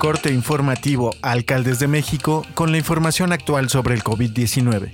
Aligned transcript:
Corte 0.00 0.32
informativo 0.32 1.14
Alcaldes 1.20 1.78
de 1.78 1.86
México 1.86 2.46
con 2.54 2.72
la 2.72 2.78
información 2.78 3.32
actual 3.32 3.68
sobre 3.68 3.94
el 3.94 4.02
COVID-19. 4.02 4.92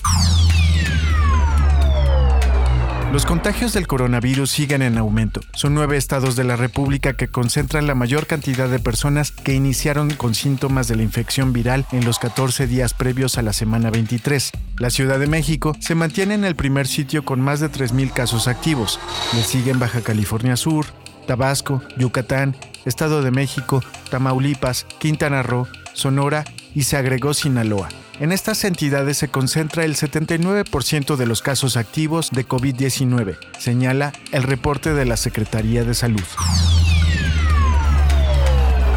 Los 3.12 3.26
contagios 3.26 3.74
del 3.74 3.88
coronavirus 3.88 4.50
siguen 4.50 4.82
en 4.82 4.98
aumento. 4.98 5.42
Son 5.54 5.74
nueve 5.74 5.98
estados 5.98 6.38
de 6.38 6.46
la 6.46 6.56
República 6.56 7.12
que 7.12 7.28
concentran 7.28 7.86
la 7.86 7.94
mayor 7.94 8.26
cantidad 8.26 8.70
de 8.70 8.80
personas 8.80 9.32
que 9.32 9.54
iniciaron 9.54 10.12
con 10.12 10.34
síntomas 10.34 10.88
de 10.88 10.96
la 10.96 11.04
infección 11.04 11.52
viral 11.52 11.86
en 11.92 12.06
los 12.06 12.20
14 12.20 12.68
días 12.68 12.94
previos 12.94 13.38
a 13.38 13.42
la 13.42 13.52
semana 13.52 13.90
23. 13.90 14.52
La 14.78 14.90
Ciudad 14.90 15.20
de 15.20 15.28
México 15.28 15.76
se 15.82 15.94
mantiene 15.94 16.36
en 16.36 16.46
el 16.46 16.56
primer 16.56 16.88
sitio 16.88 17.26
con 17.26 17.42
más 17.42 17.60
de 17.60 17.70
3.000 17.70 18.14
casos 18.14 18.48
activos. 18.48 18.98
Le 19.34 19.44
siguen 19.44 19.78
Baja 19.78 20.00
California 20.00 20.56
Sur, 20.56 20.86
Tabasco, 21.28 21.82
Yucatán, 21.98 22.56
Estado 22.86 23.22
de 23.22 23.32
México, 23.32 23.84
Tamaulipas, 24.10 24.86
Quintana 25.00 25.44
Roo, 25.44 25.68
Sonora 25.94 26.46
y 26.74 26.84
se 26.84 26.96
agregó 26.96 27.34
Sinaloa. 27.34 27.90
En 28.22 28.32
estas 28.32 28.64
entidades 28.66 29.18
se 29.18 29.30
concentra 29.30 29.84
el 29.84 29.96
79% 29.96 31.16
de 31.16 31.26
los 31.26 31.42
casos 31.42 31.76
activos 31.76 32.30
de 32.30 32.48
COVID-19, 32.48 33.36
señala 33.58 34.14
el 34.32 34.44
reporte 34.44 34.94
de 34.94 35.06
la 35.06 35.18
Secretaría 35.18 35.84
de 35.84 35.96
Salud. 35.96 36.22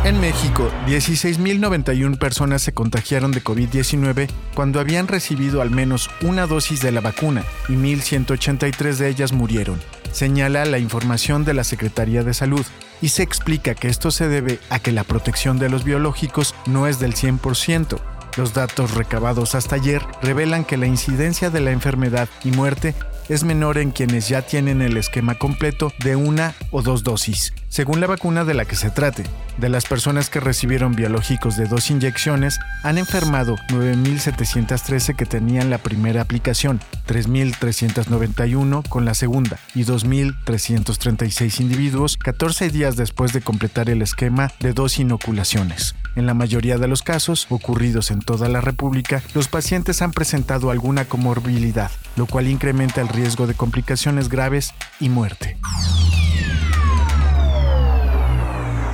En 0.05 0.21
México, 0.21 0.71
16.091 0.87 2.19
personas 2.19 2.61
se 2.61 2.75
contagiaron 2.75 3.33
de 3.33 3.43
COVID-19 3.43 4.29
cuando 4.55 4.79
habían 4.79 5.09
recibido 5.09 5.63
al 5.63 5.71
menos 5.71 6.11
una 6.21 6.47
dosis 6.47 6.83
de 6.83 6.93
la 6.93 7.01
vacuna 7.01 7.45
y 7.71 7.73
1.183 7.73 8.97
de 8.97 9.09
ellas 9.09 9.33
murieron, 9.33 9.81
señala 10.13 10.67
la 10.67 10.79
información 10.79 11.47
de 11.47 11.55
la 11.55 11.65
Secretaría 11.65 12.25
de 12.25 12.35
Salud, 12.35 12.67
y 13.01 13.09
se 13.09 13.23
explica 13.23 13.75
que 13.75 13.89
esto 13.89 14.11
se 14.11 14.29
debe 14.29 14.59
a 14.69 14.81
que 14.81 14.93
la 14.93 15.05
protección 15.05 15.59
de 15.59 15.71
los 15.71 15.83
biológicos 15.83 16.55
no 16.67 16.87
es 16.87 16.99
del 16.99 17.15
100%, 17.15 17.99
los 18.37 18.55
datos 18.55 18.95
recabados 18.95 19.55
hasta 19.55 19.77
ayer 19.77 20.03
revelan 20.23 20.65
que 20.65 20.77
la 20.77 20.87
incidencia 20.87 21.51
de 21.51 21.61
la 21.61 21.71
enfermedad 21.71 22.29
y 22.43 22.51
muerte 22.51 22.95
es 23.29 23.45
menor 23.45 23.79
en 23.79 23.91
quienes 23.91 24.29
ya 24.29 24.43
tienen 24.43 24.83
el 24.83 24.97
esquema 24.97 25.37
completo 25.37 25.93
de 26.03 26.17
una 26.17 26.55
o 26.71 26.83
dos 26.83 27.05
dosis, 27.05 27.55
según 27.69 28.01
la 28.01 28.07
vacuna 28.07 28.45
de 28.45 28.55
la 28.55 28.65
que 28.65 28.77
se 28.77 28.91
trate. 28.91 29.25
De 29.59 29.69
las 29.69 29.87
personas 29.87 30.31
que 30.31 30.41
recibieron 30.41 30.95
biológicos 30.95 31.57
de 31.57 31.67
dos 31.67 31.91
inyecciones, 31.91 32.59
han 32.83 32.99
enfermado 32.99 33.57
9.713 33.69 35.17
que 35.17 35.27
tenían 35.27 35.71
la 35.71 35.79
primera 35.79 36.21
aplicación, 36.21 36.81
3.391 37.07 38.87
con 38.89 39.05
la 39.05 39.15
segunda 39.15 39.59
y 39.75 39.85
2.336 39.85 41.61
individuos 41.61 42.17
14 42.17 42.71
días 42.71 42.97
después 42.97 43.33
de 43.33 43.41
completar 43.41 43.89
el 43.89 44.03
esquema 44.03 44.51
de 44.61 44.73
dos 44.73 44.99
inoculaciones. 44.99 45.95
En 46.17 46.27
la 46.27 46.35
mayoría 46.35 46.79
de 46.79 46.89
los 46.89 47.03
casos, 47.03 47.47
ocurridos 47.51 48.11
en 48.11 48.21
toda 48.21 48.49
la 48.49 48.61
República, 48.61 49.23
los 49.35 49.49
pacientes 49.49 50.01
han 50.03 50.13
presentado 50.13 50.71
alguna 50.71 51.07
comorbilidad, 51.07 51.91
lo 52.17 52.27
cual 52.27 52.49
incrementa 52.49 53.01
el 53.01 53.09
riesgo 53.09 53.47
de 53.47 53.55
complicaciones 53.55 54.29
graves 54.29 54.75
y 55.01 55.09
muerte. 55.09 55.57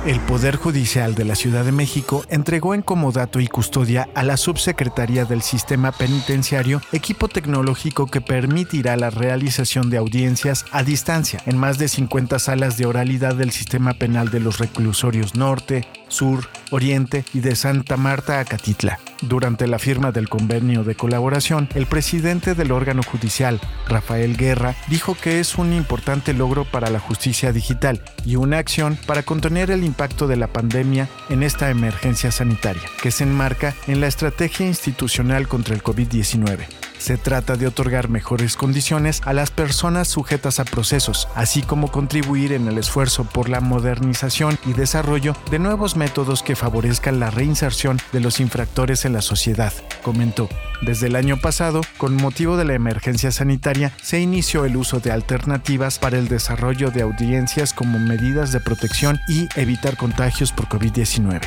El 0.03 0.19
Poder 0.21 0.55
Judicial 0.55 1.13
de 1.13 1.25
la 1.25 1.35
Ciudad 1.35 1.63
de 1.63 1.71
México 1.71 2.25
entregó 2.27 2.73
en 2.73 2.81
comodato 2.81 3.39
y 3.39 3.45
custodia 3.45 4.09
a 4.15 4.23
la 4.23 4.35
Subsecretaría 4.35 5.25
del 5.25 5.43
Sistema 5.43 5.91
Penitenciario 5.91 6.81
equipo 6.91 7.27
tecnológico 7.27 8.07
que 8.07 8.19
permitirá 8.19 8.97
la 8.97 9.11
realización 9.11 9.91
de 9.91 9.97
audiencias 9.97 10.65
a 10.71 10.81
distancia 10.81 11.39
en 11.45 11.55
más 11.55 11.77
de 11.77 11.87
50 11.87 12.39
salas 12.39 12.79
de 12.79 12.87
oralidad 12.87 13.35
del 13.35 13.51
sistema 13.51 13.93
penal 13.93 14.31
de 14.31 14.39
los 14.39 14.57
reclusorios 14.57 15.35
norte, 15.35 15.87
sur, 16.11 16.49
oriente 16.69 17.25
y 17.33 17.39
de 17.39 17.55
Santa 17.55 17.97
Marta 17.97 18.39
a 18.39 18.45
Catitla. 18.45 18.99
Durante 19.21 19.67
la 19.67 19.79
firma 19.79 20.11
del 20.11 20.29
convenio 20.29 20.83
de 20.83 20.95
colaboración, 20.95 21.69
el 21.75 21.85
presidente 21.85 22.55
del 22.55 22.71
órgano 22.71 23.03
judicial, 23.03 23.59
Rafael 23.87 24.35
Guerra, 24.35 24.75
dijo 24.87 25.15
que 25.15 25.39
es 25.39 25.55
un 25.57 25.73
importante 25.73 26.33
logro 26.33 26.65
para 26.65 26.89
la 26.89 26.99
justicia 26.99 27.51
digital 27.51 28.01
y 28.25 28.35
una 28.35 28.57
acción 28.57 28.97
para 29.05 29.23
contener 29.23 29.71
el 29.71 29.83
impacto 29.83 30.27
de 30.27 30.37
la 30.37 30.47
pandemia 30.47 31.07
en 31.29 31.43
esta 31.43 31.69
emergencia 31.69 32.31
sanitaria, 32.31 32.83
que 33.01 33.11
se 33.11 33.23
enmarca 33.23 33.75
en 33.87 34.01
la 34.01 34.07
estrategia 34.07 34.65
institucional 34.65 35.47
contra 35.47 35.75
el 35.75 35.83
COVID-19. 35.83 36.90
Se 37.01 37.17
trata 37.17 37.55
de 37.55 37.65
otorgar 37.65 38.09
mejores 38.09 38.55
condiciones 38.55 39.23
a 39.25 39.33
las 39.33 39.49
personas 39.49 40.07
sujetas 40.07 40.59
a 40.59 40.65
procesos, 40.65 41.27
así 41.33 41.63
como 41.63 41.91
contribuir 41.91 42.53
en 42.53 42.67
el 42.67 42.77
esfuerzo 42.77 43.23
por 43.23 43.49
la 43.49 43.59
modernización 43.59 44.59
y 44.67 44.73
desarrollo 44.73 45.35
de 45.49 45.57
nuevos 45.57 45.95
métodos 45.95 46.43
que 46.43 46.55
favorezcan 46.55 47.19
la 47.19 47.31
reinserción 47.31 47.99
de 48.11 48.19
los 48.19 48.39
infractores 48.39 49.03
en 49.05 49.13
la 49.13 49.23
sociedad, 49.23 49.73
comentó. 50.03 50.47
Desde 50.83 51.07
el 51.07 51.15
año 51.15 51.37
pasado, 51.37 51.81
con 51.97 52.15
motivo 52.17 52.55
de 52.55 52.65
la 52.65 52.75
emergencia 52.75 53.31
sanitaria, 53.31 53.93
se 54.03 54.19
inició 54.19 54.65
el 54.65 54.77
uso 54.77 54.99
de 54.99 55.11
alternativas 55.11 55.97
para 55.97 56.19
el 56.19 56.27
desarrollo 56.27 56.91
de 56.91 57.01
audiencias 57.01 57.73
como 57.73 57.97
medidas 57.97 58.51
de 58.51 58.59
protección 58.59 59.19
y 59.27 59.49
evitar 59.55 59.97
contagios 59.97 60.51
por 60.51 60.67
COVID-19. 60.67 61.41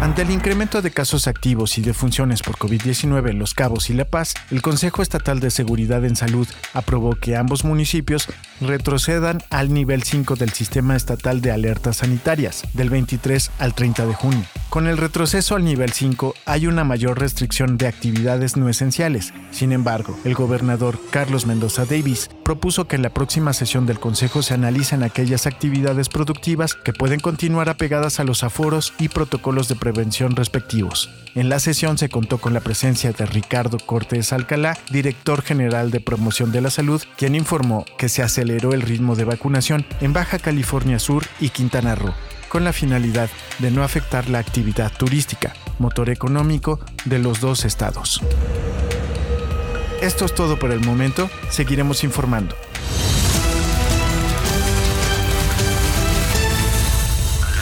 Ante 0.00 0.22
el 0.22 0.30
incremento 0.30 0.82
de 0.82 0.90
casos 0.90 1.26
activos 1.26 1.78
y 1.78 1.82
de 1.82 1.94
funciones 1.94 2.42
por 2.42 2.56
COVID-19 2.58 3.30
en 3.30 3.38
Los 3.38 3.54
Cabos 3.54 3.88
y 3.88 3.94
La 3.94 4.04
Paz, 4.04 4.34
el 4.50 4.60
Consejo 4.60 5.00
Estatal 5.00 5.40
de 5.40 5.50
Seguridad 5.50 6.04
en 6.04 6.16
Salud 6.16 6.46
aprobó 6.74 7.14
que 7.14 7.34
ambos 7.34 7.64
municipios 7.64 8.28
retrocedan 8.60 9.38
al 9.48 9.72
nivel 9.72 10.02
5 10.02 10.36
del 10.36 10.50
Sistema 10.50 10.96
Estatal 10.96 11.40
de 11.40 11.50
Alertas 11.50 11.98
Sanitarias, 11.98 12.62
del 12.74 12.90
23 12.90 13.50
al 13.58 13.74
30 13.74 14.06
de 14.06 14.14
junio. 14.14 14.44
Con 14.68 14.86
el 14.86 14.98
retroceso 14.98 15.56
al 15.56 15.64
nivel 15.64 15.92
5 15.92 16.34
hay 16.44 16.66
una 16.66 16.84
mayor 16.84 17.18
restricción 17.18 17.78
de 17.78 17.86
actividades 17.86 18.58
no 18.58 18.68
esenciales. 18.68 19.32
Sin 19.50 19.72
embargo, 19.72 20.18
el 20.24 20.34
gobernador 20.34 21.00
Carlos 21.10 21.46
Mendoza 21.46 21.86
Davis 21.86 22.28
propuso 22.46 22.86
que 22.86 22.94
en 22.94 23.02
la 23.02 23.10
próxima 23.10 23.52
sesión 23.52 23.86
del 23.86 23.98
Consejo 23.98 24.40
se 24.40 24.54
analicen 24.54 25.02
aquellas 25.02 25.48
actividades 25.48 26.08
productivas 26.08 26.74
que 26.74 26.92
pueden 26.92 27.18
continuar 27.18 27.68
apegadas 27.68 28.20
a 28.20 28.24
los 28.24 28.44
aforos 28.44 28.94
y 29.00 29.08
protocolos 29.08 29.66
de 29.66 29.74
prevención 29.74 30.36
respectivos. 30.36 31.10
En 31.34 31.48
la 31.48 31.58
sesión 31.58 31.98
se 31.98 32.08
contó 32.08 32.38
con 32.38 32.54
la 32.54 32.60
presencia 32.60 33.10
de 33.10 33.26
Ricardo 33.26 33.78
Cortés 33.78 34.32
Alcalá, 34.32 34.78
director 34.92 35.42
general 35.42 35.90
de 35.90 35.98
promoción 35.98 36.52
de 36.52 36.60
la 36.60 36.70
salud, 36.70 37.02
quien 37.16 37.34
informó 37.34 37.84
que 37.98 38.08
se 38.08 38.22
aceleró 38.22 38.74
el 38.74 38.82
ritmo 38.82 39.16
de 39.16 39.24
vacunación 39.24 39.84
en 40.00 40.12
Baja 40.12 40.38
California 40.38 41.00
Sur 41.00 41.24
y 41.40 41.48
Quintana 41.48 41.96
Roo 41.96 42.14
con 42.48 42.62
la 42.62 42.72
finalidad 42.72 43.28
de 43.58 43.72
no 43.72 43.82
afectar 43.82 44.28
la 44.28 44.38
actividad 44.38 44.92
turística, 44.96 45.52
motor 45.80 46.10
económico 46.10 46.78
de 47.04 47.18
los 47.18 47.40
dos 47.40 47.64
estados. 47.64 48.22
Esto 50.06 50.24
es 50.24 50.36
todo 50.36 50.56
por 50.56 50.70
el 50.70 50.78
momento, 50.82 51.28
seguiremos 51.50 52.04
informando. 52.04 52.56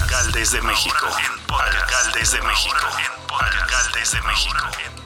Alcaldes 0.02 0.52
de 0.52 0.60
México. 0.60 1.06
Alcaldes 1.48 2.32
de 2.32 2.42
México. 2.42 2.76
Alcaldes 3.40 4.12
de 4.12 4.20
México. 4.20 5.03